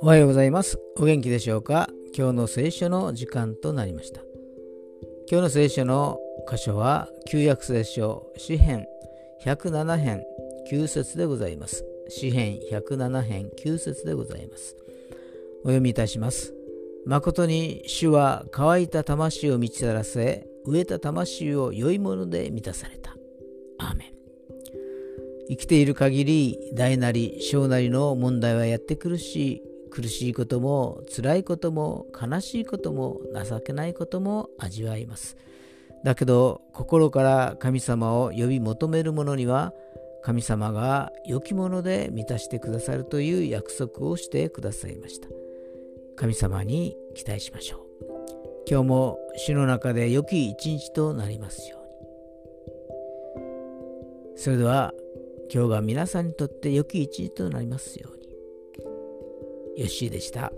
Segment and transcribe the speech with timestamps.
[0.00, 0.78] おはようございます。
[0.96, 1.90] お元気でしょうか？
[2.16, 4.22] 今日の聖書の時間となりました。
[5.30, 6.18] 今日の聖書の
[6.50, 8.86] 箇所は旧約聖書詩編
[9.44, 10.22] 107編
[10.70, 11.84] 9節でございます。
[12.08, 14.74] 詩編107編9節でございます。
[15.64, 16.54] お読みいたします。
[17.04, 23.14] 誠に主は乾いた魂を満ちたらせ、飢えた魂を良いもので満たされた。
[23.78, 24.17] アーメン。
[25.48, 35.36] 生きている限り大なり小なりの問題はやってくるし苦しいことも辛いことも悲しいことも情けないことも味わいます。
[36.04, 39.72] だけど心から神様を呼び求める者には
[40.22, 45.28] 神様が良きもので満たしてくださるという約束をしてくださいました。
[46.16, 47.80] 神様に期待しましょう。
[48.68, 51.88] 今日も主の中で良き一日となりますように。
[54.36, 54.92] それでは
[55.52, 58.28] 今日が皆さんにとって良き一日となりますように。
[59.82, 60.52] よッしーでした。